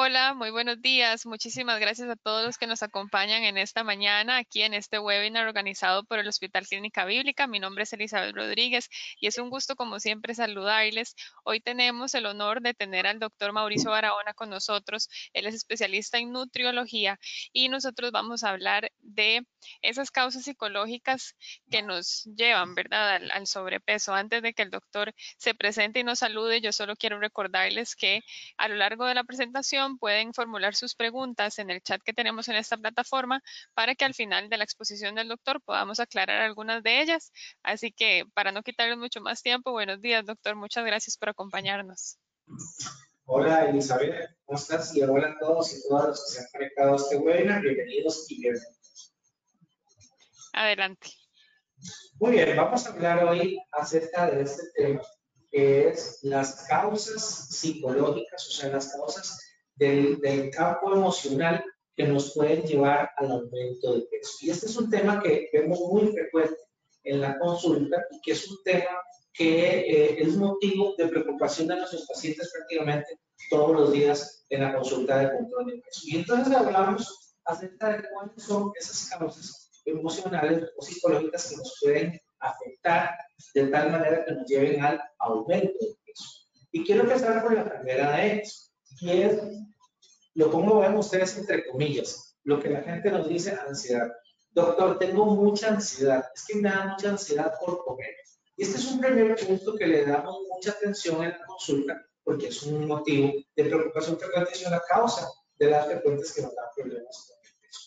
[0.00, 1.26] Hola, muy buenos días.
[1.26, 5.48] Muchísimas gracias a todos los que nos acompañan en esta mañana aquí en este webinar
[5.48, 7.48] organizado por el Hospital Clínica Bíblica.
[7.48, 8.88] Mi nombre es Elizabeth Rodríguez
[9.18, 11.16] y es un gusto como siempre saludarles.
[11.42, 15.08] Hoy tenemos el honor de tener al doctor Mauricio Barahona con nosotros.
[15.32, 17.18] Él es especialista en nutriología
[17.52, 19.44] y nosotros vamos a hablar de
[19.82, 21.34] esas causas psicológicas
[21.72, 24.14] que nos llevan, ¿verdad?, al, al sobrepeso.
[24.14, 28.22] Antes de que el doctor se presente y nos salude, yo solo quiero recordarles que
[28.58, 32.48] a lo largo de la presentación pueden formular sus preguntas en el chat que tenemos
[32.48, 36.82] en esta plataforma para que al final de la exposición del doctor podamos aclarar algunas
[36.82, 37.32] de ellas.
[37.62, 40.56] Así que para no quitarles mucho más tiempo, buenos días, doctor.
[40.56, 42.18] Muchas gracias por acompañarnos.
[43.24, 44.36] Hola, Elizabeth.
[44.44, 44.94] ¿Cómo estás?
[44.96, 47.62] Y hola a todos y todas los que se han conectado a este webinar.
[47.62, 49.14] Bienvenidos y bienvenidos.
[50.52, 51.10] Adelante.
[52.18, 55.02] Muy bien, vamos a hablar hoy acerca de este tema,
[55.50, 59.47] que es las causas psicológicas, o sea, las causas
[59.78, 61.64] del, campo emocional
[61.96, 64.38] que nos pueden llevar al aumento de peso.
[64.42, 66.56] Y este es un tema que vemos muy frecuente
[67.04, 69.00] en la consulta y que es un tema
[69.32, 73.18] que eh, es motivo de preocupación de nuestros pacientes prácticamente
[73.50, 76.00] todos los días en la consulta de control de peso.
[76.04, 82.20] Y entonces hablamos acerca de cuáles son esas causas emocionales o psicológicas que nos pueden
[82.40, 83.10] afectar
[83.54, 86.28] de tal manera que nos lleven al aumento de peso.
[86.72, 89.38] Y quiero empezar por la primera de ellas, y es
[90.38, 94.08] lo pongo, vean ustedes entre comillas, lo que la gente nos dice, ansiedad.
[94.52, 98.14] Doctor, tengo mucha ansiedad, es que me da mucha ansiedad por comer.
[98.56, 102.46] Y este es un primer punto que le damos mucha atención en la consulta, porque
[102.46, 105.28] es un motivo de preocupación frecuente y una causa
[105.58, 107.80] de las frecuentes que nos dan problemas con el peso.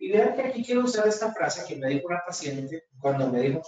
[0.00, 3.40] Y vean que aquí quiero usar esta frase que me dijo una paciente cuando me
[3.40, 3.62] dijo,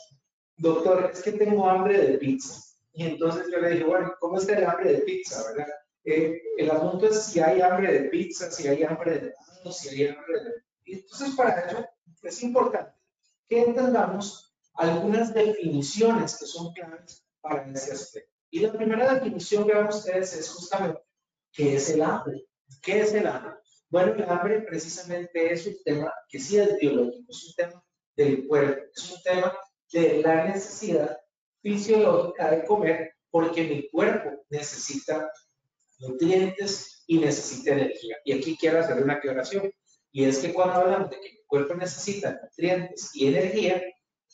[0.56, 2.60] doctor, es que tengo hambre de pizza.
[2.92, 5.72] Y entonces yo le dije, bueno, ¿cómo está el hambre de pizza, verdad?
[6.05, 9.88] Eh, el asunto es si hay hambre de pizza, si hay hambre de pan, si
[9.88, 10.97] hay hambre de...
[10.97, 11.87] entonces para eso
[12.22, 12.93] es importante
[13.49, 18.31] que entendamos algunas definiciones que son claves para ese aspecto.
[18.50, 21.00] Y la primera definición que a ustedes es justamente
[21.53, 22.47] qué es el hambre.
[22.83, 23.55] ¿Qué es el hambre?
[23.89, 27.84] Bueno, el hambre precisamente es un tema que sí es biológico, es un tema
[28.16, 29.56] del cuerpo, es un tema
[29.93, 31.19] de la necesidad
[31.60, 35.31] fisiológica de comer porque mi cuerpo necesita
[36.00, 38.16] nutrientes y necesita energía.
[38.25, 39.71] Y aquí quiero hacer una aclaración.
[40.12, 43.83] Y es que cuando hablamos de que el cuerpo necesita nutrientes y energía,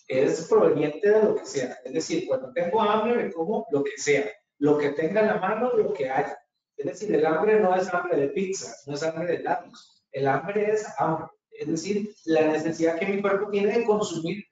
[0.08, 1.78] es proveniente de lo que sea.
[1.84, 4.30] Es decir, cuando tengo hambre, me como lo que sea.
[4.58, 6.38] Lo que tenga en la mano, lo que haya.
[6.76, 10.04] Es decir, el hambre no es hambre de pizza, no es hambre de helados.
[10.12, 11.28] El hambre es hambre.
[11.50, 14.44] Es decir, la necesidad que mi cuerpo tiene de consumir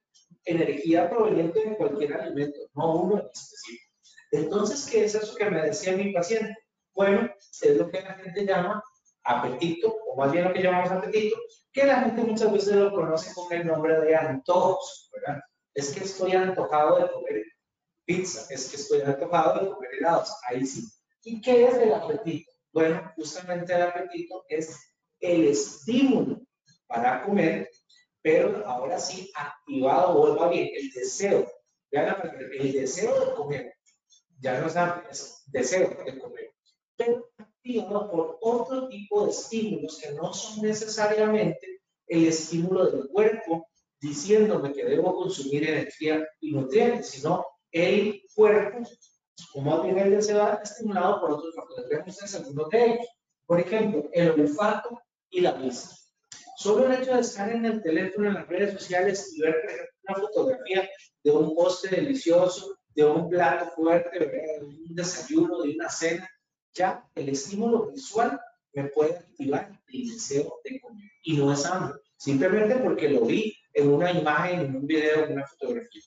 [0.45, 3.93] energía proveniente de cualquier alimento, no uno en específico.
[4.33, 6.57] Entonces, ¿qué es eso que me decía mi paciente?
[6.95, 7.29] Bueno,
[7.63, 8.83] es lo que la gente llama
[9.25, 11.37] apetito, o más bien lo que llamamos apetito,
[11.73, 15.43] que la gente muchas veces lo conoce con el nombre de antojos, ¿verdad?
[15.75, 17.43] Es que estoy antojado de comer
[18.05, 20.87] pizza, es que estoy antojado de comer helados, ahí sí.
[21.23, 22.53] ¿Y qué es el apetito?
[22.73, 24.79] Bueno, justamente el apetito es
[25.19, 26.43] el estímulo
[26.87, 27.71] para comer,
[28.23, 31.51] pero ahora sí activado, vuelva bien, el deseo.
[31.91, 33.75] El deseo de comer.
[34.41, 36.54] Ya no es deseo de comer
[38.11, 43.67] por otro tipo de estímulos que no son necesariamente el estímulo del cuerpo
[44.01, 48.83] diciéndome que debo consumir energía y nutrientes, sino el cuerpo,
[49.53, 51.89] como bien el deseo, estimulado por otros factores.
[51.89, 53.07] Vemos ustedes algunos de ellos.
[53.47, 55.01] Por ejemplo, el olfato
[55.31, 55.95] y la vista.
[56.57, 59.57] Solo el hecho de estar en el teléfono, en las redes sociales y ver
[60.07, 60.89] una fotografía
[61.23, 66.29] de un postre delicioso, de un plato fuerte, de un desayuno, de una cena,
[66.75, 68.41] ya el estímulo visual
[68.73, 71.11] me puede activar el deseo de comer.
[71.23, 75.33] Y no es hambre, simplemente porque lo vi en una imagen, en un video, en
[75.33, 76.03] una fotografía.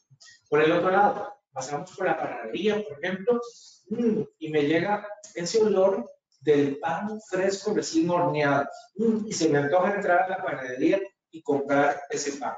[0.49, 3.41] Por el otro lado, pasamos por la panadería, por ejemplo,
[3.89, 6.09] mm, y me llega ese olor
[6.41, 8.67] del pan fresco recién horneado.
[8.95, 12.53] Mm, y se me antoja entrar a la panadería y comprar ese pan.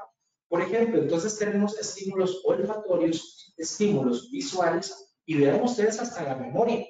[0.48, 6.84] Por ejemplo, entonces tenemos estímulos olfatorios, estímulos visuales, y vean ustedes hasta la memoria.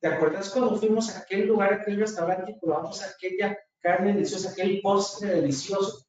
[0.00, 4.80] ¿Te acuerdas cuando fuimos a aquel lugar, aquel restaurante y probamos aquella carne deliciosa, aquel
[4.80, 6.06] postre delicioso?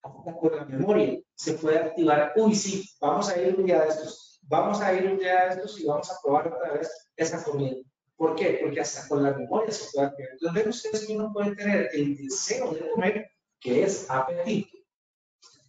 [0.00, 2.32] Con la memoria se puede activar.
[2.36, 4.40] Uy, sí, vamos a ir un día de estos.
[4.44, 7.76] Vamos a ir un día de estos y vamos a probar otra vez esa comida.
[8.16, 8.60] ¿Por qué?
[8.62, 10.32] Porque hasta con la memoria se puede activar.
[10.32, 13.30] Entonces, ven ustedes que uno puede tener el deseo de comer,
[13.60, 14.78] que es apetito,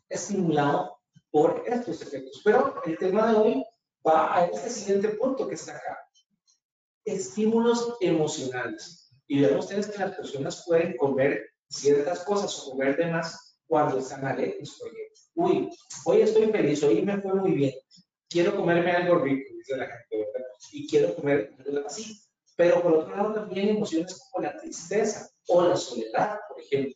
[0.07, 0.97] estimulado
[1.29, 2.39] por estos efectos.
[2.41, 3.65] Pero el tema de hoy
[4.07, 6.08] va a este siguiente punto que está acá
[7.05, 9.11] estímulos emocionales.
[9.27, 13.99] Y vean ustedes que las personas pueden comer ciertas cosas o comer de más cuando
[13.99, 14.81] están alegres,
[15.35, 15.69] uy,
[16.05, 17.73] hoy estoy feliz, hoy me fue muy bien,
[18.27, 20.47] quiero comerme algo rico, dice la gente, ¿verdad?
[20.71, 22.19] Y quiero comer algo así.
[22.55, 26.93] Pero por otro lado también emociones como la tristeza o la soledad, por ejemplo,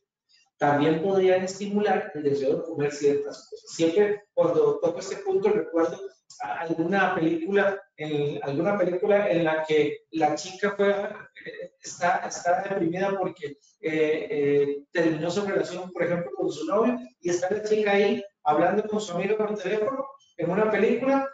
[0.64, 3.70] también podrían estimular el deseo de comer ciertas cosas.
[3.76, 6.00] Siempre cuando toco este punto recuerdo
[6.40, 10.96] alguna película, en, alguna película en la que la chica fue,
[11.82, 17.30] está, está deprimida porque eh, eh, terminó su relación, por ejemplo, con su novio, y
[17.30, 20.06] está la chica ahí hablando con su amigo por el teléfono
[20.38, 21.30] en una película,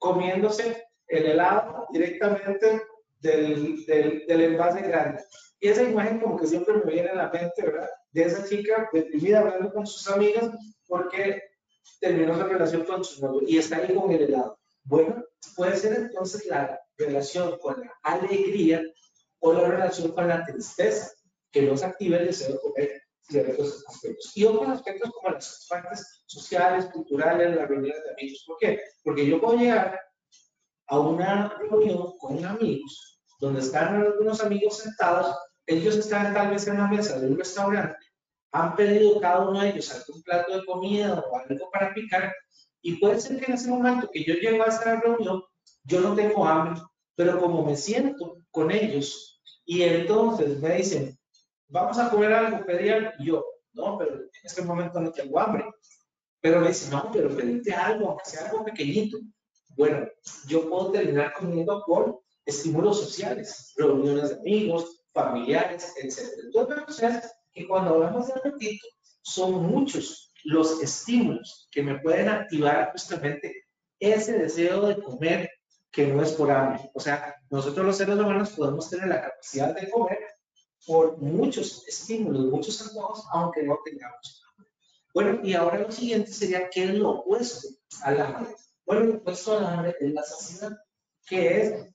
[0.00, 2.82] comiéndose el helado directamente
[3.20, 5.22] del, del, del envase grande.
[5.60, 7.88] Y esa imagen como que siempre me viene a la mente, ¿verdad?
[8.16, 10.50] De esa chica deprimida hablando con sus amigas
[10.86, 11.38] porque
[12.00, 14.58] terminó su relación con su novio y está ahí con el helado.
[14.84, 15.22] Bueno,
[15.54, 18.82] puede ser entonces la relación con la alegría
[19.40, 21.12] o la relación con la tristeza
[21.52, 24.34] que nos activa el deseo de comer ciertos aspectos.
[24.34, 28.44] Y otros aspectos como las partes sociales, culturales, las reuniones de amigos.
[28.46, 28.80] ¿Por qué?
[29.04, 30.00] Porque yo puedo llegar
[30.86, 35.36] a una reunión con amigos donde están algunos amigos sentados,
[35.66, 38.05] ellos están tal vez en la mesa de un restaurante
[38.62, 42.34] han pedido cada uno de ellos algún plato de comida o algo para picar,
[42.82, 45.42] y puede ser que en ese momento que yo llego a esa reunión,
[45.84, 46.80] yo no tengo hambre,
[47.14, 51.18] pero como me siento con ellos, y entonces me dicen,
[51.68, 55.64] vamos a comer algo, pedían, y yo, no, pero en este momento no tengo hambre.
[56.40, 59.18] Pero me dicen, no, pero pedite algo, aunque sea algo pequeñito.
[59.76, 60.06] Bueno,
[60.46, 66.20] yo puedo terminar comiendo por estímulos sociales, reuniones de amigos, familiares, etc.
[66.44, 68.86] Entonces, que cuando hablamos de apetito,
[69.22, 73.64] son muchos los estímulos que me pueden activar justamente
[73.98, 75.50] ese deseo de comer
[75.90, 76.90] que no es por hambre.
[76.94, 80.18] O sea, nosotros los seres humanos podemos tener la capacidad de comer
[80.86, 84.70] por muchos estímulos, muchos antojos, aunque no tengamos hambre.
[85.14, 87.68] Bueno, y ahora lo siguiente sería, ¿qué es lo opuesto
[88.02, 88.54] al hambre?
[88.84, 90.76] Bueno, lo opuesto al hambre es la saciedad,
[91.26, 91.86] que es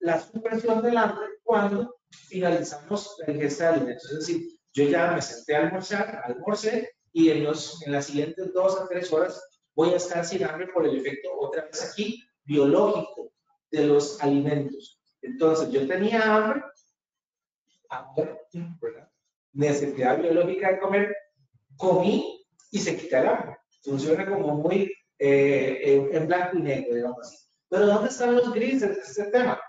[0.00, 4.10] la supresión del hambre cuando finalizamos la ingesta de alimentos.
[4.10, 8.52] Es decir, yo ya me senté a almorzar, almorcé y en, los, en las siguientes
[8.52, 9.42] dos a tres horas
[9.74, 13.32] voy a estar sin hambre por el efecto, otra vez aquí, biológico
[13.70, 15.00] de los alimentos.
[15.22, 16.62] Entonces, yo tenía hambre,
[17.88, 18.40] hambre
[19.52, 21.16] necesidad biológica de comer,
[21.76, 23.56] comí y se quita el hambre.
[23.82, 27.36] Funciona como muy eh, en blanco y negro, digamos así.
[27.68, 29.60] Pero ¿dónde están los grises de este tema?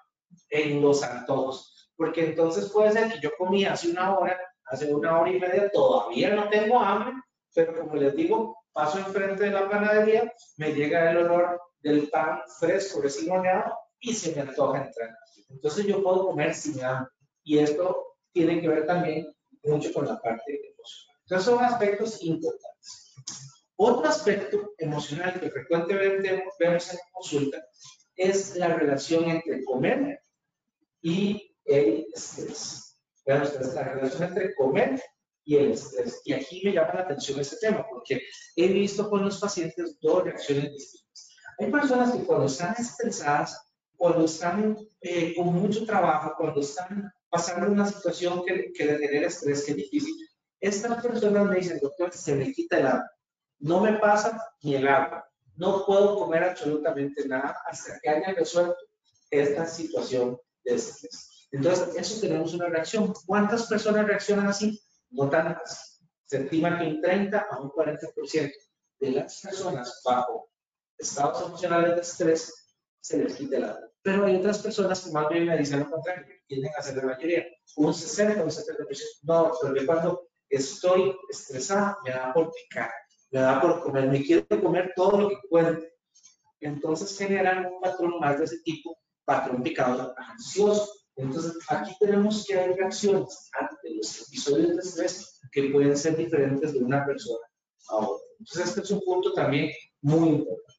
[0.50, 5.20] En los antojos porque entonces puede ser que yo comí hace una hora, hace una
[5.20, 7.16] hora y media, todavía no tengo hambre,
[7.54, 12.40] pero como les digo, paso enfrente de la panadería, me llega el olor del pan
[12.60, 15.18] fresco, recién horneado, y se me antoja entrar.
[15.50, 17.12] Entonces yo puedo comer sin hambre.
[17.44, 19.34] Y esto tiene que ver también
[19.64, 21.18] mucho con la parte emocional.
[21.24, 23.16] Entonces son aspectos importantes.
[23.78, 27.64] Otro aspecto emocional que frecuentemente vemos en consulta
[28.16, 30.20] es la relación entre comer
[31.02, 32.98] y el estrés.
[33.26, 35.02] Vean ustedes la relación entre comer
[35.44, 36.22] y el estrés.
[36.26, 38.22] Y aquí me llama la atención este tema, porque
[38.56, 41.36] he visto con los pacientes dos reacciones distintas.
[41.60, 43.60] Hay personas que cuando están estresadas,
[43.96, 49.28] cuando están eh, con mucho trabajo, cuando están pasando una situación que, que les genera
[49.28, 50.16] estrés, que es difícil,
[50.60, 53.12] estas personas me dicen, doctor, se me quita el agua.
[53.60, 55.28] No me pasa ni el agua.
[55.56, 58.78] No puedo comer absolutamente nada hasta que haya resuelto
[59.32, 61.37] esta situación de estrés.
[61.52, 63.14] Entonces, eso tenemos una reacción.
[63.26, 64.82] ¿Cuántas personas reaccionan así?
[65.12, 66.02] No tantas.
[66.26, 68.52] Se estima que un 30 a un 40%
[69.00, 70.50] de las personas bajo
[70.98, 72.54] estados emocionales de estrés
[73.00, 73.90] se les quita agua.
[74.02, 77.04] Pero hay otras personas que más bien me dicen lo contrario, tienden a ser la
[77.04, 77.46] mayoría.
[77.76, 79.00] Un 60 o un 70%.
[79.24, 82.92] No, pero cuando estoy estresada, me da por picar,
[83.32, 85.78] me da por comer, me quiero comer todo lo que puedo.
[86.60, 90.90] Entonces generan un patrón más de ese tipo, patrón picado ansioso.
[91.18, 96.74] Entonces, aquí tenemos que hay reacciones ante los episodios de estrés que pueden ser diferentes
[96.74, 97.40] de una persona
[97.90, 98.28] a otra.
[98.40, 99.72] Entonces, este es un punto también
[100.02, 100.74] muy importante.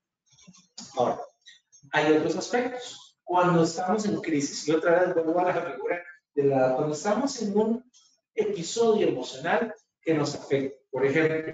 [0.97, 1.21] Ahora,
[1.90, 3.16] hay otros aspectos.
[3.25, 6.02] Cuando estamos en crisis, y otra vez vuelvo a la figura
[6.35, 7.90] de la, cuando estamos en un
[8.35, 10.78] episodio emocional que nos afecta.
[10.90, 11.52] Por ejemplo,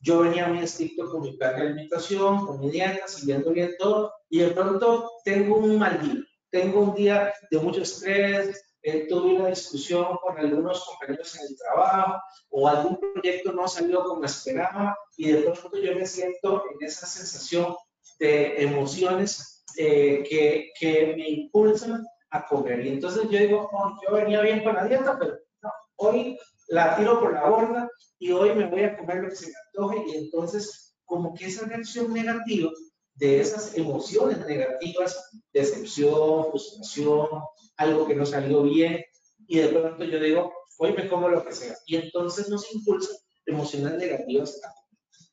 [0.00, 4.12] yo venía muy estricto con mi plan de alimentación, con mi dieta, siguiendo bien todo,
[4.30, 9.36] y de pronto tengo un mal día tengo un día de mucho estrés, eh, tuve
[9.36, 14.96] una discusión con algunos compañeros en el trabajo o algún proyecto no salió como esperaba
[15.16, 17.74] y de pronto yo me siento en esa sensación
[18.18, 22.84] de emociones eh, que, que, me impulsan a comer.
[22.84, 26.96] Y entonces yo digo, oh, yo venía bien con la dieta, pero no, hoy la
[26.96, 30.04] tiro por la borda y hoy me voy a comer lo que se me antoje.
[30.08, 32.70] Y entonces, como que esa reacción negativa
[33.14, 37.28] de esas emociones negativas, decepción, frustración,
[37.76, 39.04] algo que no salió bien,
[39.46, 41.76] y de pronto yo digo, hoy me como lo que sea.
[41.86, 43.12] Y entonces nos impulsa
[43.46, 44.60] emociones negativas.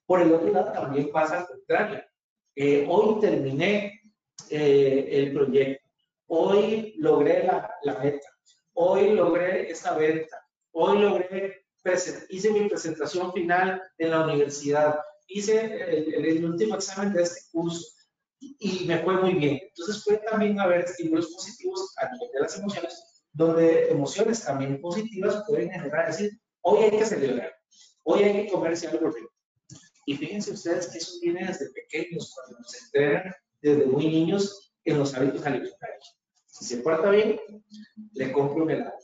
[0.05, 2.03] Por el otro lado, también pasa al contrario.
[2.55, 4.01] Eh, hoy terminé
[4.49, 5.87] eh, el proyecto,
[6.27, 8.27] hoy logré la, la, meta,
[8.73, 11.65] hoy logré esta venta, hoy logré,
[12.29, 17.85] hice mi presentación final en la universidad, hice el, el, último examen de este curso
[18.39, 19.59] y me fue muy bien.
[19.61, 25.43] Entonces puede también haber estímulos positivos a nivel de las emociones, donde emociones también positivas
[25.47, 26.31] pueden generar, decir,
[26.61, 27.53] hoy hay que celebrar,
[28.03, 29.31] hoy hay que comerse algo rico.
[30.05, 34.97] Y fíjense ustedes que eso viene desde pequeños, cuando nos entrenan desde muy niños en
[34.97, 36.17] los hábitos alimentarios.
[36.47, 37.39] Si se porta bien,
[38.13, 38.97] le compro un helado.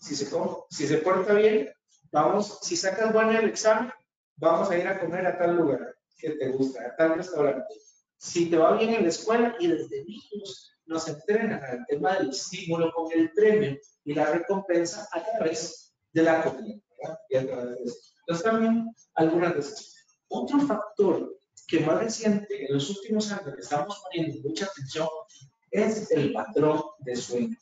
[0.00, 0.28] Si se,
[0.70, 1.70] si se porta bien,
[2.12, 3.92] vamos, si sacas bueno el examen,
[4.36, 7.74] vamos a ir a comer a tal lugar que te gusta, a tal restaurante.
[8.16, 12.30] Si te va bien en la escuela y desde niños nos entrenan al tema del
[12.30, 16.80] estímulo con el premio y la recompensa a través de la comida.
[17.30, 17.98] Y a través de eso.
[18.20, 19.96] Entonces también algunas veces.
[20.28, 21.36] Otro factor
[21.66, 25.08] que más reciente, en los últimos años, que estamos poniendo mucha atención,
[25.70, 27.56] es el patrón de sueño.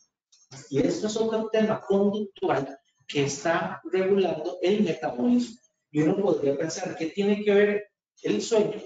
[0.68, 5.59] Y esto es otro tema conductual que está regulando el metabolismo.
[5.90, 7.90] Y uno podría pensar que tiene que ver
[8.22, 8.80] el sueño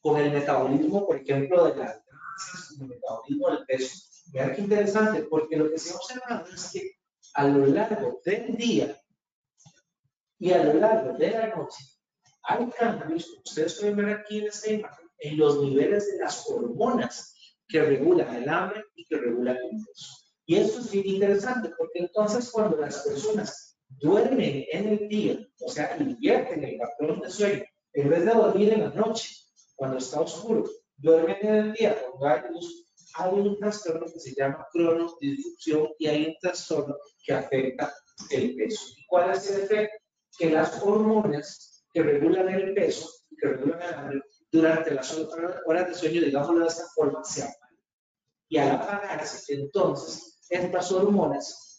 [0.00, 3.96] con el metabolismo, por ejemplo, de las grasas, el metabolismo del peso.
[4.32, 6.96] Vean qué interesante, porque lo que se ha observado es que
[7.34, 9.00] a lo largo del día
[10.38, 11.84] y a lo largo de la noche,
[12.42, 17.32] hay cambios, ustedes pueden ver aquí en esta imagen, en los niveles de las hormonas
[17.68, 20.12] que regulan el hambre y que regulan el peso.
[20.46, 23.71] Y esto es bien interesante, porque entonces cuando las personas
[24.02, 27.62] duermen en el día, o sea, invierten el patrón de sueño,
[27.94, 29.28] en vez de dormir en la noche,
[29.76, 30.64] cuando está oscuro,
[30.96, 36.06] duermen en el día cuando hay luz, hay un trastorno que se llama cronodisrupción y
[36.08, 37.94] hay un trastorno que afecta
[38.30, 38.94] el peso.
[38.96, 39.96] ¿Y cuál es el efecto?
[40.38, 45.14] Que las hormonas que regulan el peso, que regulan el hambre, durante las
[45.66, 47.78] horas de sueño, digámoslo de esta forma, se apagan.
[48.48, 51.71] Y al apagarse, entonces, estas hormonas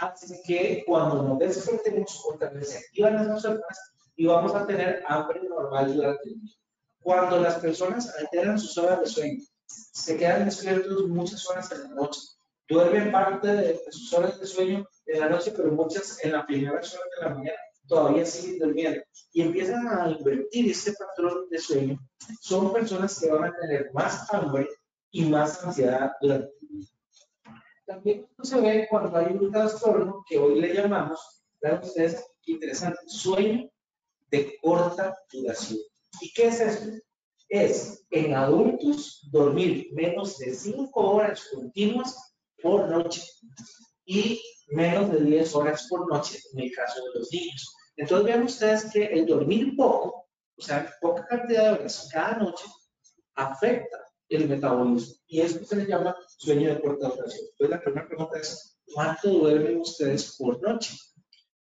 [0.00, 5.02] hacen que cuando nos despertemos, otra vez se activan las hormonas y vamos a tener
[5.06, 6.54] hambre normal durante el día.
[7.00, 11.88] Cuando las personas alteran sus horas de sueño, se quedan despiertos muchas horas en la
[11.90, 12.20] noche,
[12.68, 16.72] duermen parte de, sus horas de sueño en la noche, pero muchas en la primera
[16.72, 19.00] hora de la mañana, todavía siguen durmiendo
[19.32, 21.98] y empiezan a invertir este patrón de sueño,
[22.40, 24.68] son personas que van a tener más hambre
[25.10, 26.57] y más ansiedad durante.
[27.98, 31.20] También se ve cuando hay un trastorno que hoy le llamamos,
[31.60, 33.68] vean ustedes, interesante, sueño
[34.30, 35.80] de corta duración.
[36.20, 36.90] ¿Y qué es eso?
[37.48, 43.22] Es en adultos dormir menos de 5 horas continuas por noche
[44.04, 47.74] y menos de 10 horas por noche en el caso de los niños.
[47.96, 52.64] Entonces vean ustedes que el dormir poco, o sea, poca cantidad de horas cada noche,
[53.34, 55.14] afecta el metabolismo.
[55.26, 57.46] Y eso se le llama sueño de corta duración.
[57.50, 60.96] Entonces la primera pregunta es, ¿cuánto duermen ustedes por noche?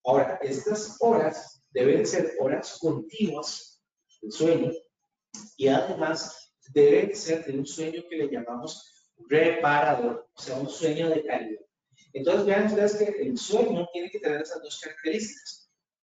[0.05, 3.81] Ahora, estas horas deben ser horas continuas
[4.21, 4.71] de sueño
[5.57, 11.09] y además deben ser de un sueño que le llamamos reparador, o sea, un sueño
[11.09, 11.61] de calidad.
[12.13, 15.59] Entonces vean ustedes que el sueño tiene que tener esas dos características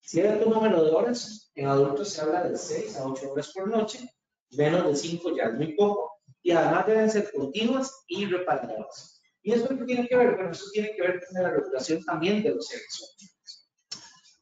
[0.06, 4.06] Cierto número de horas, en adultos se habla de 6 a 8 horas por noche,
[4.50, 6.13] menos de 5 ya es muy poco,
[6.44, 9.20] y además deben ser continuas y reparadoras.
[9.42, 10.36] ¿Y eso qué tiene que ver?
[10.36, 13.18] Bueno, eso tiene que ver con la regulación también de los seres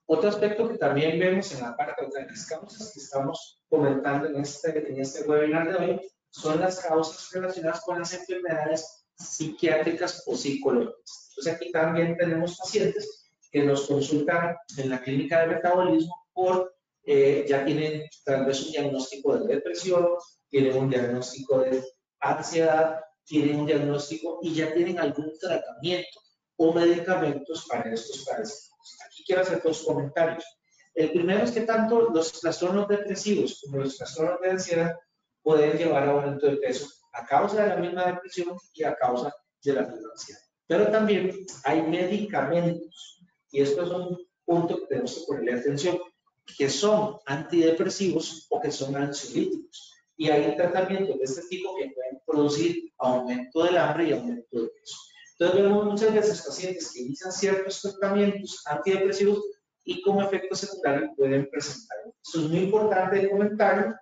[0.07, 4.37] Otro aspecto que también vemos en la parte de las causas que estamos comentando en
[4.41, 10.37] este, en este webinar de hoy son las causas relacionadas con las enfermedades psiquiátricas o
[10.37, 11.31] psicológicas.
[11.31, 17.45] Entonces aquí también tenemos pacientes que nos consultan en la clínica de metabolismo por, eh,
[17.49, 20.09] ya tienen tal vez un diagnóstico de depresión,
[20.53, 21.83] tienen un diagnóstico de
[22.23, 26.21] ansiedad, tienen un diagnóstico y ya tienen algún tratamiento
[26.57, 28.71] o medicamentos para estos pacientes.
[29.07, 30.45] Aquí quiero hacer dos comentarios.
[30.95, 34.97] El primero es que tanto los trastornos depresivos como los trastornos de ansiedad
[35.43, 39.35] pueden llevar a aumento de peso a causa de la misma depresión y a causa
[39.62, 40.41] de la misma ansiedad.
[40.67, 45.99] Pero también hay medicamentos y esto es un punto que tenemos que ponerle atención,
[46.57, 49.93] que son antidepresivos o que son ansiolíticos.
[50.17, 54.71] Y hay tratamientos de este tipo que pueden producir aumento del hambre y aumento del
[54.71, 54.97] peso.
[55.39, 59.41] Entonces vemos muchas veces pacientes que inician ciertos tratamientos antidepresivos
[59.85, 61.99] y como efecto secundario pueden presentar.
[62.25, 63.95] Esto es muy importante comentarlo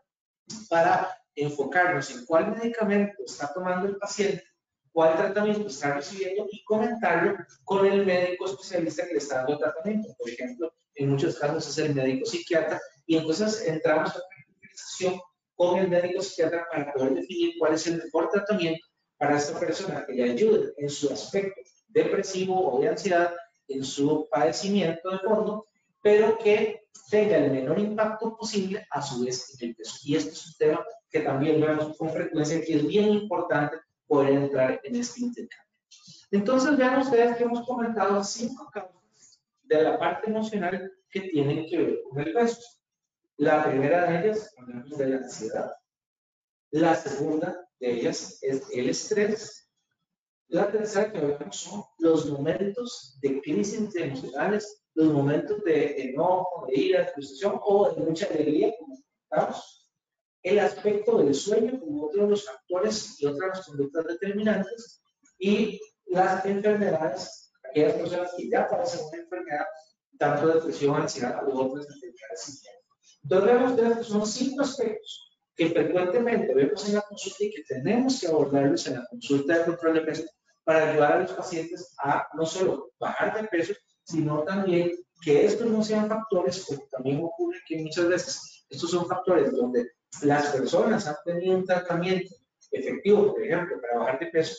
[0.69, 4.45] para enfocarnos en cuál medicamento está tomando el paciente,
[4.93, 9.59] cuál tratamiento está recibiendo y comentarlo con el médico especialista que le está dando el
[9.59, 10.15] tratamiento.
[10.19, 15.21] Por ejemplo, en muchos casos es el médico psiquiatra y entonces entramos a una conversación
[15.61, 18.83] con el médico psiquiatra para poder definir cuál es el mejor tratamiento
[19.19, 23.35] para esta persona que le ayude en su aspecto depresivo o de ansiedad,
[23.69, 25.67] en su padecimiento de fondo,
[26.03, 29.99] pero que tenga el menor impacto posible a su vez en el peso.
[30.03, 33.77] Y este es un tema que también vemos con frecuencia que es bien importante
[34.07, 35.75] poder entrar en este intercambio.
[36.31, 41.77] Entonces, vean ustedes que hemos comentado cinco causas de la parte emocional que tienen que
[41.77, 42.80] ver con el peso.
[43.41, 45.73] La primera de ellas, hablamos de la ansiedad.
[46.73, 49.67] La segunda de ellas es el estrés.
[50.49, 56.79] La tercera que hablamos son los momentos de crisis emocionales, los momentos de enojo, de
[56.79, 58.99] ira, de frustración o de mucha alegría, como
[59.31, 59.91] comentamos.
[60.43, 65.03] El aspecto del sueño como otro de los factores y otras conductas determinantes.
[65.39, 69.67] Y las enfermedades, aquellas personas que ya padecen una enfermedad,
[70.19, 72.80] tanto depresión, ansiedad u otras enfermedades
[73.23, 78.21] entonces vemos que son cinco aspectos que frecuentemente vemos en la consulta y que tenemos
[78.21, 80.25] que abordarlos en la consulta de control de peso
[80.65, 83.75] para ayudar a los pacientes a no solo bajar de peso,
[84.05, 89.07] sino también que estos no sean factores, como también ocurre que muchas veces estos son
[89.07, 89.91] factores donde
[90.23, 92.35] las personas han tenido un tratamiento
[92.71, 94.57] efectivo, por ejemplo, para bajar de peso,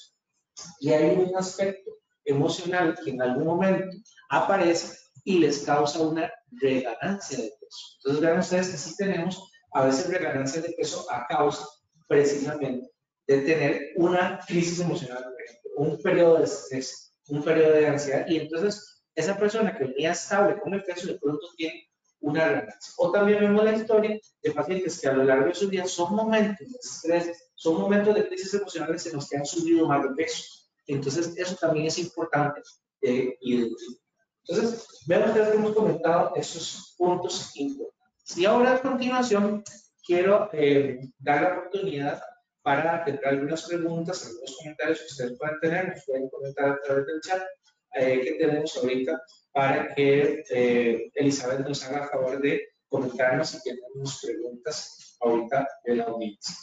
[0.80, 1.92] y hay un aspecto
[2.26, 3.98] emocional que en algún momento
[4.30, 7.98] aparece y les causa una reganancia de peso.
[7.98, 11.66] Entonces vean ustedes que sí tenemos a veces reganancia de peso a causa
[12.08, 12.92] precisamente
[13.28, 18.26] de tener una crisis emocional, por ejemplo, un periodo de estrés, un periodo de ansiedad,
[18.28, 22.94] y entonces esa persona que venía estable con el peso de pronto tiene una reganancia.
[22.98, 26.16] O también vemos la historia de pacientes que a lo largo de sus días son
[26.16, 30.10] momentos de estrés, son momentos de crisis emocionales en los que han subido más de
[30.16, 30.44] peso.
[30.88, 32.62] Entonces, eso también es importante
[33.02, 33.38] eh,
[34.48, 38.38] entonces, vean ustedes que hemos comentado esos puntos importantes.
[38.38, 39.64] Y ahora a continuación
[40.06, 42.22] quiero eh, dar la oportunidad
[42.62, 47.06] para tener algunas preguntas, algunos comentarios que ustedes puedan tener, nos pueden comentar a través
[47.08, 47.42] del chat
[47.96, 54.22] eh, que tenemos ahorita para que eh, Elizabeth nos haga favor de comentarnos si tenemos
[54.24, 56.56] preguntas ahorita de la audiencia.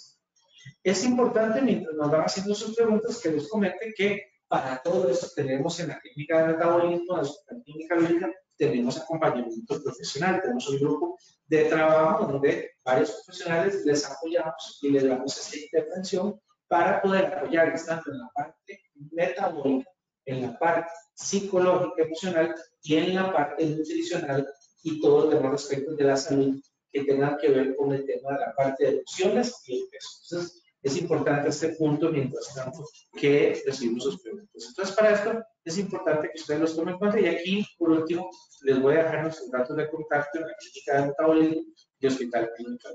[0.83, 5.29] Es importante, mientras nos van haciendo sus preguntas, que les comenten que para todo esto
[5.37, 10.79] tenemos en la clínica de metabolismo, en la clínica médica, tenemos acompañamiento profesional, tenemos un
[10.79, 17.27] grupo de trabajo donde varios profesionales les apoyamos y les damos esta intervención para poder
[17.27, 18.83] apoyarles tanto en la parte
[19.13, 19.91] metabólica,
[20.25, 24.47] en la parte psicológica, emocional y en la parte nutricional
[24.83, 28.33] y todos los demás aspectos de la salud que tengan que ver con el tema
[28.33, 30.09] de la parte de emociones y el peso.
[30.31, 32.85] Entonces, es importante este punto mientras tanto
[33.17, 34.65] que recibimos sus preguntas.
[34.69, 38.31] Entonces, para esto es importante que ustedes los tomen en cuenta y aquí, por último,
[38.63, 41.63] les voy a dejar nuestros datos de contacto en la clínica de metabolismo
[42.01, 42.89] y hospital clínico.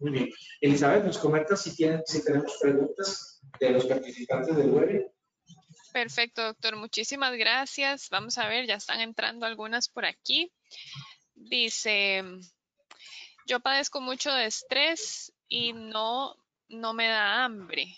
[0.00, 0.30] Muy bien.
[0.60, 5.10] Elizabeth, nos comenta si, tienen, si tenemos preguntas de los participantes del webinar.
[5.92, 6.76] Perfecto, doctor.
[6.76, 8.08] Muchísimas gracias.
[8.10, 10.52] Vamos a ver, ya están entrando algunas por aquí.
[11.34, 12.22] Dice,
[13.46, 16.36] yo padezco mucho de estrés y no
[16.68, 17.96] no me da hambre,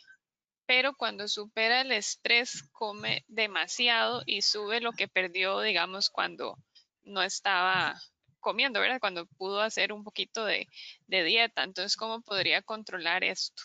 [0.66, 6.56] pero cuando supera el estrés come demasiado y sube lo que perdió, digamos, cuando
[7.02, 8.00] no estaba
[8.40, 9.00] comiendo, ¿verdad?
[9.00, 10.68] Cuando pudo hacer un poquito de,
[11.08, 11.62] dieta.
[11.62, 13.62] Entonces, ¿cómo podría controlar esto?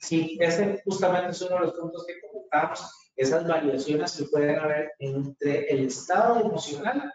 [0.00, 2.80] Sí, ese justamente es uno de los puntos que comentamos,
[3.16, 7.12] esas variaciones que pueden haber entre el estado emocional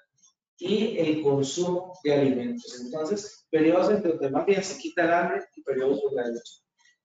[0.57, 2.81] y el consumo de alimentos.
[2.81, 6.33] Entonces, periodos entre donde más bien se quita el hambre y periodos donde hay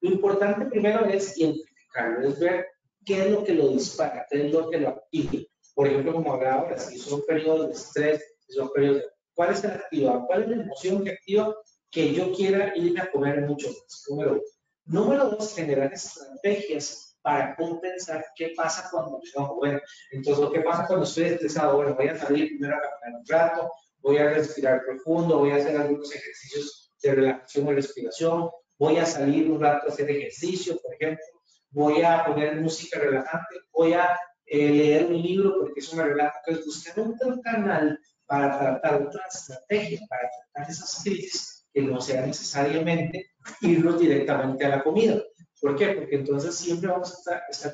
[0.04, 2.66] lo importante primero es identificarlo, es ver
[3.06, 5.42] qué es lo que lo dispara, qué es lo que lo activa.
[5.74, 9.06] Por ejemplo, como hablaba ahora, si son periodos de estrés, si son periodos de...
[9.32, 10.26] ¿Cuál es el activa?
[10.26, 11.56] ¿Cuál es la emoción que activa
[11.90, 14.04] que yo quiera irme a comer mucho más?
[14.10, 14.42] Número uno.
[14.84, 19.56] Número dos, generar estrategias para compensar qué pasa cuando enojo.
[19.56, 19.80] Bueno,
[20.12, 21.76] entonces, ¿qué pasa cuando estoy estresado?
[21.76, 25.56] Bueno, voy a salir primero a caminar un rato, voy a respirar profundo, voy a
[25.56, 30.78] hacer algunos ejercicios de relajación y respiración, voy a salir un rato a hacer ejercicio,
[30.80, 31.24] por ejemplo,
[31.70, 36.38] voy a poner música relajante, voy a eh, leer un libro porque es una relaja.
[36.46, 42.24] Entonces, buscar un canal para tratar otra estrategia, para tratar esas crisis que no sea
[42.24, 45.22] necesariamente irnos directamente a la comida.
[45.60, 45.88] ¿Por qué?
[45.88, 47.72] Porque entonces siempre vamos a estar, estar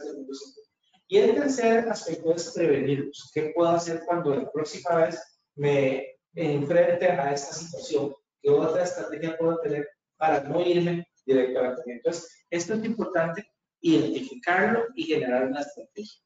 [1.08, 3.30] Y el tercer aspecto es prevenirlos.
[3.34, 5.20] ¿Qué puedo hacer cuando la próxima vez
[5.56, 8.14] me enfrente a esta situación?
[8.40, 9.86] ¿Qué otra estrategia puedo tener
[10.20, 11.74] para no irme comida?
[11.86, 16.20] Entonces, esto es importante, identificarlo y generar una estrategia.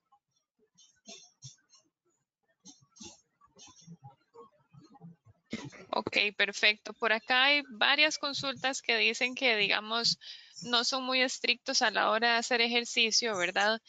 [5.90, 6.92] Ok, perfecto.
[6.92, 10.18] Por acá hay varias consultas que dicen que, digamos,
[10.62, 13.80] no son muy estrictos a la hora de hacer ejercicio, ¿verdad?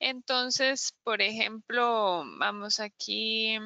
[0.00, 3.56] Entonces, por ejemplo, vamos aquí.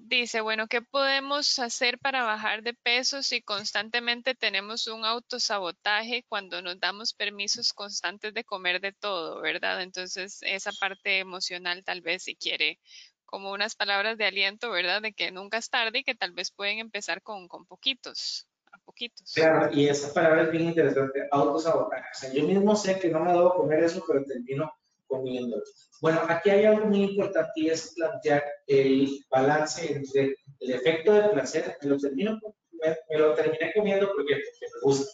[0.00, 6.62] Dice, bueno, ¿qué podemos hacer para bajar de peso si constantemente tenemos un autosabotaje cuando
[6.62, 9.82] nos damos permisos constantes de comer de todo, ¿verdad?
[9.82, 12.78] Entonces, esa parte emocional tal vez si quiere
[13.26, 15.02] como unas palabras de aliento, ¿verdad?
[15.02, 18.78] De que nunca es tarde y que tal vez pueden empezar con, con poquitos, a
[18.78, 19.32] poquitos.
[19.34, 22.08] Claro, y esa palabra es bien interesante, autosabotaje.
[22.14, 24.72] O sea, yo mismo sé que no me debo comer eso, pero termino
[25.08, 25.62] comiendo.
[26.00, 31.28] Bueno, aquí hay algo muy importante y es plantear el balance entre el efecto de
[31.30, 32.38] placer, me lo, termino,
[32.72, 35.12] me, lo terminé comiendo porque, porque me gusta,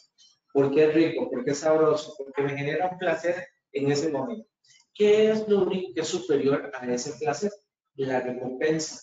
[0.53, 4.47] porque es rico, porque es sabroso, porque me genera un placer en ese momento.
[4.93, 7.51] ¿Qué es lo único que es superior a ese placer?
[7.97, 9.01] la recompensa.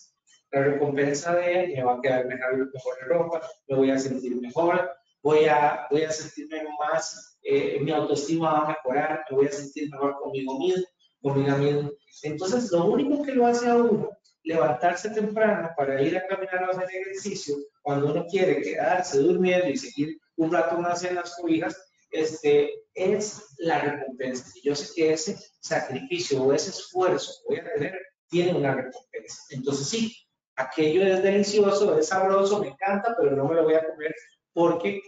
[0.52, 4.92] La recompensa de me va a quedar mejor, mejor ropa, me voy a sentir mejor,
[5.22, 9.52] voy a, voy a sentirme más, eh, mi autoestima va a mejorar, me voy a
[9.52, 10.86] sentir mejor conmigo mismo,
[11.22, 11.92] conmigo mismo.
[12.24, 14.10] Entonces, lo único que lo hace a uno
[14.44, 19.78] levantarse temprano para ir a caminar o hacer ejercicio, cuando uno quiere quedarse durmiendo y
[19.78, 21.78] seguir un rato más en las cobijas,
[22.10, 24.52] este, es la recompensa.
[24.56, 28.76] Y yo sé que ese sacrificio o ese esfuerzo que voy a tener tiene una
[28.76, 29.44] recompensa.
[29.52, 30.16] Entonces sí,
[30.56, 34.14] aquello es delicioso, es sabroso, me encanta, pero no me lo voy a comer
[34.54, 35.02] porque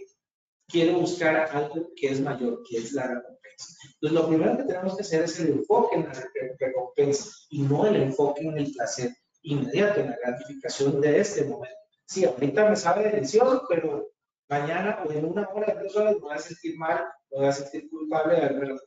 [0.68, 3.78] quiero buscar algo que es mayor, que es la recompensa.
[3.94, 6.14] Entonces lo primero que tenemos que hacer es el enfoque en la
[6.60, 11.78] recompensa y no el enfoque en el placer inmediato, en la gratificación de este momento.
[12.06, 14.10] Sí, ahorita me sabe delicioso, pero
[14.50, 17.52] mañana o en una hora, dos horas, me voy a sentir mal, me voy a
[17.52, 18.80] sentir culpable de haberme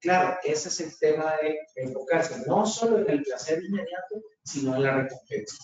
[0.00, 4.82] Claro, ese es el tema de enfocarse no solo en el placer inmediato, sino en
[4.82, 5.56] la recompensa.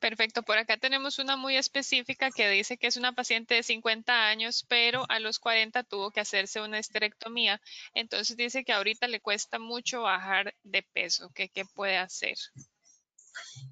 [0.00, 4.28] Perfecto, por acá tenemos una muy específica que dice que es una paciente de 50
[4.28, 7.60] años, pero a los 40 tuvo que hacerse una esterectomía.
[7.94, 11.30] Entonces dice que ahorita le cuesta mucho bajar de peso.
[11.34, 12.36] ¿Qué, qué puede hacer?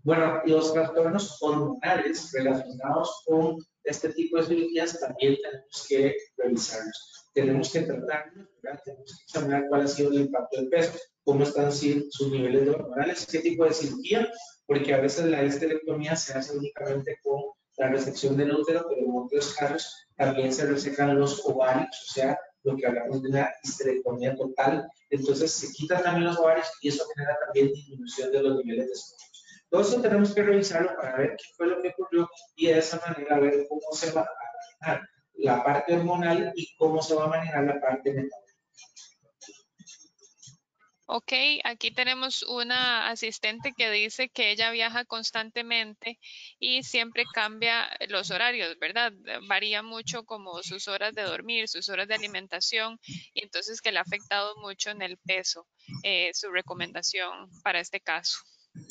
[0.02, 7.70] Bueno, los trastornos hormonales relacionados con este tipo de cirugías también tenemos que revisarlos tenemos
[7.72, 12.32] que tratarlo, tenemos que examinar cuál ha sido el impacto del peso, cómo están sus
[12.32, 14.28] niveles de hormonales, qué tipo de cirugía,
[14.68, 17.40] porque a veces la histerectomía se hace únicamente con
[17.78, 22.38] la resección del útero, pero en otros casos también se resecan los ovarios, o sea,
[22.64, 24.86] lo que hablamos de una histerectomía total.
[25.08, 28.92] Entonces se quitan también los ovarios y eso genera también disminución de los niveles de
[28.92, 29.64] estrógenos.
[29.70, 33.00] Todo eso tenemos que revisarlo para ver qué fue lo que ocurrió y de esa
[33.06, 37.28] manera ver cómo se va a manejar la parte hormonal y cómo se va a
[37.28, 38.47] manejar la parte metabólica.
[41.10, 41.32] Ok,
[41.64, 46.18] aquí tenemos una asistente que dice que ella viaja constantemente
[46.58, 49.14] y siempre cambia los horarios, ¿verdad?
[49.48, 53.00] Varía mucho como sus horas de dormir, sus horas de alimentación
[53.32, 55.66] y entonces que le ha afectado mucho en el peso.
[56.02, 58.40] Eh, su recomendación para este caso.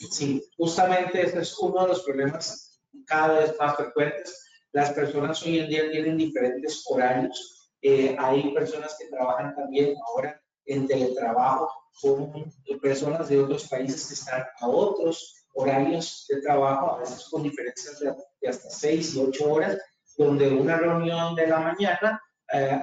[0.10, 5.60] Sí, justamente ese es uno de los problemas cada vez más frecuentes las personas hoy
[5.60, 7.72] en día tienen diferentes horarios.
[7.82, 14.14] Eh, hay personas que trabajan también ahora en teletrabajo con personas de otros países que
[14.14, 18.14] están a otros horarios de trabajo, a veces con diferencias de,
[18.48, 19.78] hasta 6 y 8 horas,
[20.18, 22.22] donde una reunión de la mañana
[22.54, 22.80] eh,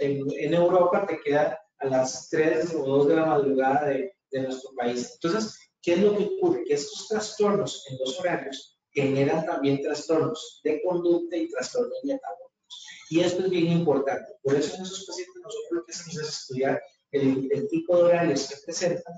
[0.00, 4.70] en, Europa te queda a las 3 o 2 de la madrugada de, de nuestro
[4.76, 5.12] país.
[5.14, 6.64] Entonces, ¿qué es lo que ocurre?
[6.64, 12.86] Que estos trastornos en los horarios generan también trastornos de conducta y trastornos metabólicos.
[13.10, 14.32] Y esto es bien importante.
[14.42, 18.48] Por eso en esos pacientes nosotros lo que hacemos es estudiar el, tipo de horarios
[18.48, 19.14] que presentan,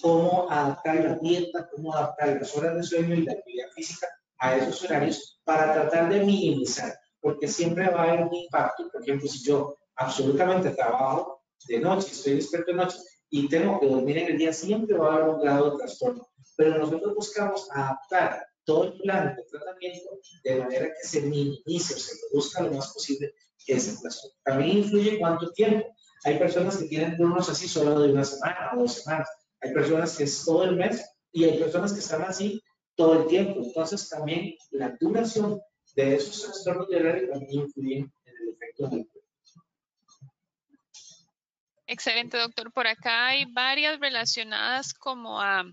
[0.00, 4.06] cómo adaptar la dieta, cómo adaptar las horas de sueño y la actividad física
[4.38, 8.88] a esos horarios para tratar de minimizar, porque siempre va a haber un impacto.
[8.92, 12.98] Por ejemplo, si yo absolutamente trabajo de noche, estoy despierto de noche
[13.30, 16.28] y tengo que dormir en el día, siempre va a haber un grado de trastorno.
[16.56, 21.98] Pero nosotros buscamos adaptar todo el plan de tratamiento de manera que se minimice o
[21.98, 23.32] se reduzca lo más posible
[23.66, 24.32] ese plazo.
[24.44, 25.86] También influye cuánto tiempo.
[26.24, 29.28] Hay personas que tienen turnos así solo de una semana o dos semanas.
[29.60, 32.62] Hay personas que es todo el mes y hay personas que están así
[32.94, 33.60] todo el tiempo.
[33.62, 35.60] Entonces también la duración
[35.94, 39.10] de esos trastornos de horario también influye en el efecto del.
[41.88, 42.72] Excelente, doctor.
[42.72, 45.64] Por acá hay varias relacionadas como a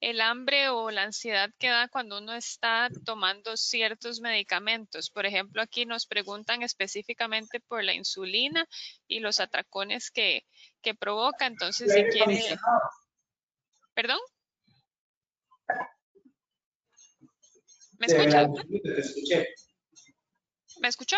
[0.00, 5.10] el hambre o la ansiedad que da cuando uno está tomando ciertos medicamentos.
[5.10, 8.66] Por ejemplo, aquí nos preguntan específicamente por la insulina
[9.06, 10.44] y los atracones que,
[10.82, 11.46] que provoca.
[11.46, 12.58] Entonces, si quiere...
[13.94, 14.18] ¿Perdón?
[17.98, 18.48] ¿Me escucha?
[20.80, 21.16] ¿Me escuchó?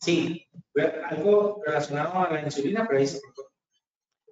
[0.00, 0.48] Sí,
[1.08, 3.20] algo relacionado a la insulina, pero ahí se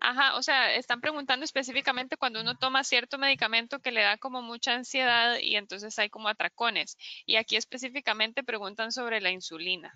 [0.00, 4.42] Ajá, o sea, están preguntando específicamente cuando uno toma cierto medicamento que le da como
[4.42, 6.96] mucha ansiedad y entonces hay como atracones.
[7.26, 9.92] Y aquí específicamente preguntan sobre la insulina.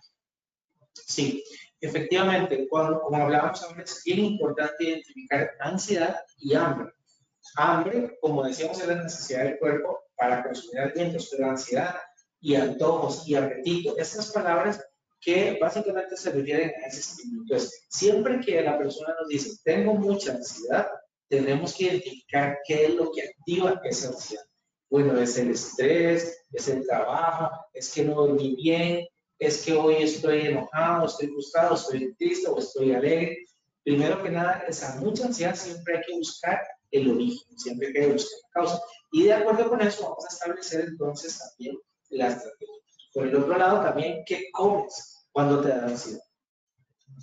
[0.95, 1.45] Sí,
[1.81, 6.93] efectivamente, cuando, como hablábamos ahora, es importante identificar ansiedad y hambre.
[7.57, 11.97] Hambre, como decíamos, es la necesidad del cuerpo para consumir alimentos, pero ansiedad
[12.41, 14.85] y antojos y apetito, estas palabras
[15.23, 17.43] que básicamente se refieren a ese estímulo.
[17.43, 20.89] Entonces, siempre que la persona nos dice, tengo mucha ansiedad,
[21.29, 24.45] tenemos que identificar qué es lo que activa esa ansiedad.
[24.91, 29.07] Bueno, es el estrés, es el trabajo, es que no dormí bien,
[29.39, 33.47] es que hoy estoy enojado, estoy frustrado, estoy triste o estoy alegre.
[33.85, 38.07] Primero que nada, esa mucha ansiedad siempre hay que buscar el origen, siempre hay que
[38.13, 38.83] buscar la causa.
[39.13, 41.79] Y de acuerdo con eso, vamos a establecer entonces también
[42.11, 42.82] la estrategia.
[43.13, 45.13] Por el otro lado, también, ¿qué comes?
[45.33, 46.23] cuando te da ansiedad.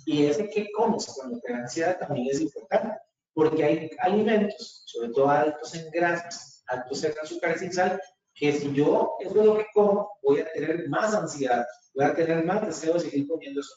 [0.04, 2.98] Y ese que comes cuando te da ansiedad también es importante,
[3.32, 8.00] porque hay alimentos, sobre todo altos en grasas, altos en azúcar sin sal,
[8.34, 12.14] que si yo eso es lo que como, voy a tener más ansiedad, voy a
[12.14, 13.74] tener más deseo de seguir comiendo eso.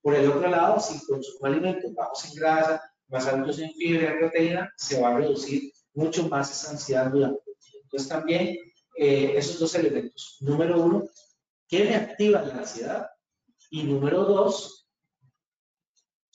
[0.00, 4.18] Por el otro lado, si consumo alimentos bajos en grasa, más altos en fibra y
[4.18, 7.40] proteína, se va a reducir mucho más esa ansiedad durante.
[7.84, 8.56] Entonces también
[8.96, 10.38] eh, esos dos elementos.
[10.40, 11.04] Número uno,
[11.72, 13.10] ¿qué me activa la ansiedad?
[13.70, 14.86] Y número dos,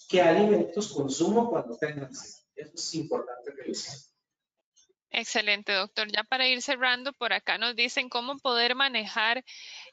[0.09, 3.95] ¿qué alimentos consumo cuando tengan Eso es importante revisar.
[5.11, 6.07] Excelente, doctor.
[6.11, 9.45] Ya para ir cerrando, por acá nos dicen cómo poder manejar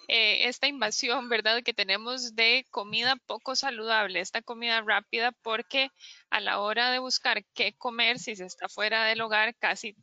[0.09, 1.63] eh, esta invasión, ¿verdad?
[1.63, 5.91] Que tenemos de comida poco saludable, esta comida rápida, porque
[6.31, 9.95] a la hora de buscar qué comer, si se está fuera del hogar, casi,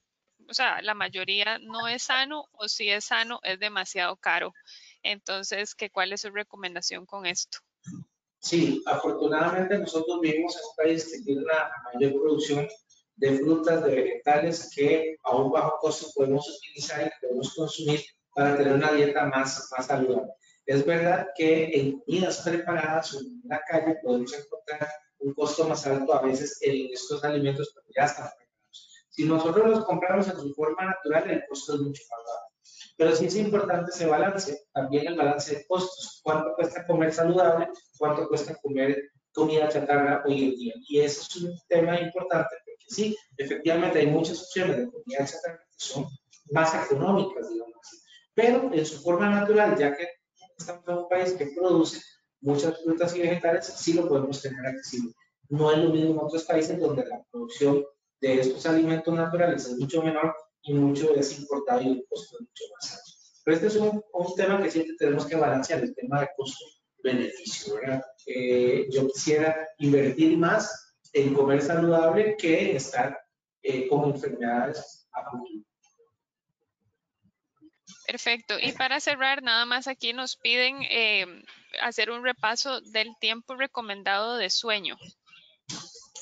[0.48, 4.54] o sea, la mayoría no es sano o si es sano, es demasiado caro.
[5.04, 7.60] Entonces, ¿qué, ¿cuál es su recomendación con esto?
[8.40, 12.68] Sí, afortunadamente nosotros vivimos en un país que tiene una mayor producción
[13.18, 18.02] de frutas, de vegetales que a un bajo costo podemos utilizar y podemos consumir
[18.34, 20.32] para tener una dieta más, más saludable.
[20.66, 25.86] Es verdad que en comidas preparadas o en la calle podemos encontrar un costo más
[25.86, 29.06] alto a veces en estos alimentos porque ya están preparados.
[29.10, 32.51] Si nosotros los compramos en su forma natural, el costo es mucho más bajo.
[33.02, 36.22] Pero sí es importante ese balance, también el balance de costos.
[36.24, 37.68] ¿Cuánto cuesta comer saludable?
[37.98, 40.74] ¿Cuánto cuesta comer comida chatarra hoy en día?
[40.88, 45.58] Y eso es un tema importante porque sí, efectivamente hay muchas opciones de comida chatarra
[45.58, 46.06] que son
[46.52, 47.98] más económicas, digamos así.
[48.36, 50.08] Pero en su forma natural, ya que
[50.56, 52.00] estamos en un país que produce
[52.42, 55.12] muchas frutas y vegetales, sí lo podemos tener accesible.
[55.50, 57.84] No es lo mismo en otros países donde la producción
[58.20, 62.42] de estos alimentos naturales es mucho menor y mucho es importado y el costo es
[62.42, 63.12] mucho más alto.
[63.44, 67.76] Pero este es un, un tema que siempre tenemos que balancear, el tema de costo-beneficio,
[67.76, 68.04] ¿verdad?
[68.28, 73.20] Eh, yo quisiera invertir más en comer saludable que en estar
[73.64, 75.66] eh, con enfermedades a futuro.
[78.06, 78.56] Perfecto.
[78.60, 81.26] Y para cerrar, nada más aquí nos piden eh,
[81.82, 84.98] hacer un repaso del tiempo recomendado de sueño.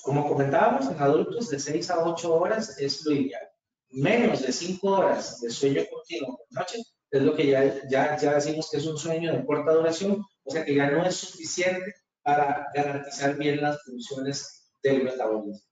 [0.04, 3.49] Como comentábamos, en adultos de 6 a 8 horas es lo ideal
[3.91, 6.80] menos de cinco horas de sueño continuo por noche,
[7.12, 10.52] es lo que ya, ya, ya decimos que es un sueño de corta duración, o
[10.52, 15.68] sea que ya no es suficiente para garantizar bien las funciones del metabolismo.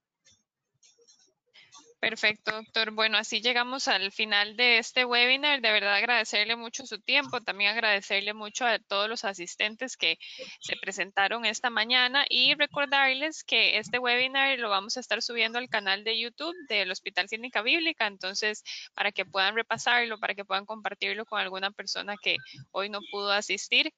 [2.09, 2.91] Perfecto, doctor.
[2.91, 5.59] Bueno, así llegamos al final de este webinar.
[5.59, 10.17] De verdad agradecerle mucho su tiempo, también agradecerle mucho a todos los asistentes que
[10.61, 15.67] se presentaron esta mañana y recordarles que este webinar lo vamos a estar subiendo al
[15.67, 20.65] canal de YouTube del Hospital Clínica Bíblica, entonces para que puedan repasarlo, para que puedan
[20.65, 22.37] compartirlo con alguna persona que
[22.71, 23.93] hoy no pudo asistir.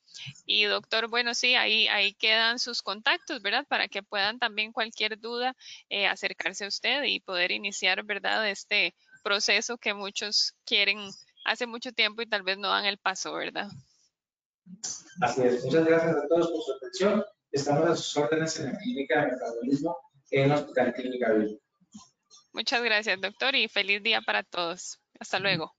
[0.47, 3.67] Y doctor, bueno, sí, ahí, quedan sus contactos, ¿verdad?
[3.67, 5.55] Para que puedan también cualquier duda
[5.89, 8.49] eh, acercarse a usted y poder iniciar ¿verdad?
[8.49, 10.99] Este proceso que muchos quieren
[11.45, 13.69] hace mucho tiempo y tal vez no dan el paso, ¿verdad?
[15.21, 15.65] Así es.
[15.65, 17.25] Muchas gracias a todos por su atención.
[17.51, 19.97] Estamos a sus órdenes en la clínica de metabolismo
[20.31, 21.33] en Hospital Clínica
[22.53, 24.99] Muchas gracias, doctor, y feliz día para todos.
[25.19, 25.78] Hasta luego.